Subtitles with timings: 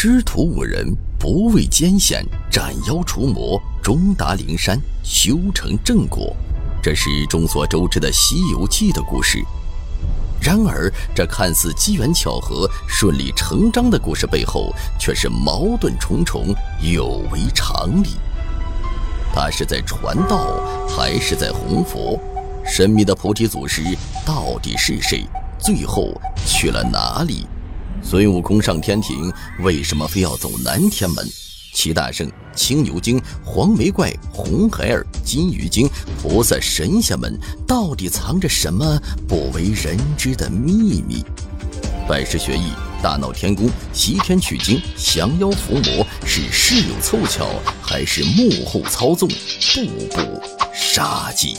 [0.00, 6.36] 师徒五人不畏艰险，斩妖除魔，终达灵山，修成正果。
[6.80, 9.44] 这是众所周知的《西游记》的故事。
[10.40, 18.10] 然而，这看似机缘巧合、顺理成章的故事背后，却是矛盾重重，有违常理。
[19.34, 22.16] 他是在传道，还是在弘佛？
[22.64, 23.82] 神秘的菩提祖师
[24.24, 25.26] 到底是谁？
[25.58, 26.12] 最后
[26.46, 27.48] 去了哪里？
[28.02, 31.26] 孙悟空上天庭，为什么非要走南天门？
[31.74, 35.88] 齐大圣、青牛精、黄眉怪、红孩儿、金鱼精、
[36.20, 38.98] 菩萨、神仙们，到底藏着什么
[39.28, 41.22] 不为人知的秘密？
[42.08, 42.72] 拜师学艺、
[43.02, 47.46] 大闹天宫、西天取经、降妖伏魔，是事有凑巧，
[47.82, 49.28] 还是幕后操纵？
[49.28, 50.42] 步步
[50.72, 51.56] 杀机。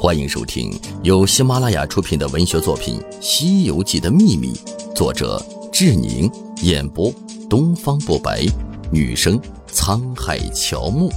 [0.00, 0.70] 欢迎收听
[1.02, 4.52] 由喜马拉雅出品的文学作品《西游记的秘密》，
[4.94, 6.30] 作者志宁，
[6.62, 7.12] 演播
[7.50, 8.46] 东方不白，
[8.92, 9.40] 女生
[9.72, 11.10] 沧海乔木。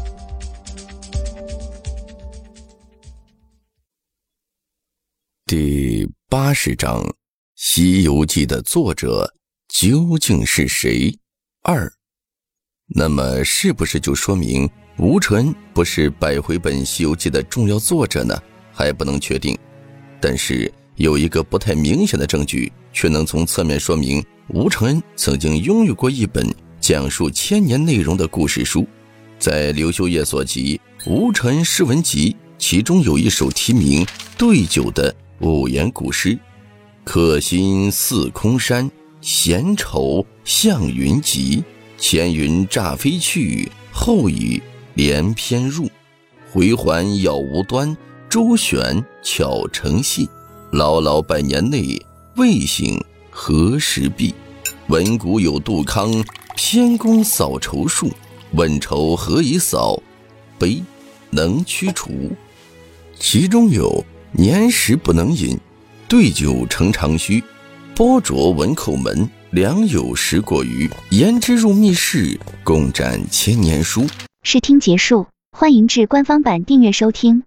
[5.45, 7.03] 第八十章
[7.55, 9.31] 《西游记》的作者
[9.67, 11.15] 究竟是谁？
[11.61, 11.93] 二，
[12.87, 18.35] 那么是不是就说明吴承恩不是百回本《西游记》的重要作者呢？
[18.81, 19.55] 还不能确定，
[20.19, 28.87] 但是有一个不太明显的证据，却能从侧面说明吴承恩曾经拥有过一本讲述千年内容的故事书，
[29.37, 34.03] 在刘秀业所集《吴承恩诗文集》，其中有一首题名
[34.35, 36.35] 《对酒》的五言古诗
[37.05, 38.89] ：“客心似空山，
[39.21, 41.63] 闲愁向云集。
[41.99, 44.59] 前云乍飞去，后雨
[44.95, 45.87] 连篇入。
[46.51, 47.95] 回环杳无端。”
[48.31, 50.29] 周旋巧成戏，
[50.71, 52.01] 牢牢百年内
[52.37, 52.97] 未醒
[53.29, 54.33] 何时毕？
[54.87, 56.09] 闻古有杜康，
[56.55, 58.09] 偏宫扫愁树。
[58.53, 60.01] 问愁何以扫？
[60.57, 60.81] 悲
[61.29, 62.31] 能驱除。
[63.19, 65.59] 其中有年时不能饮，
[66.07, 67.43] 对酒成长须。
[67.93, 70.89] 波浊闻叩门，良友食过鱼。
[71.09, 74.07] 言之入密室，共展千年书。
[74.43, 77.43] 试听结束，欢迎至官方版订阅收听。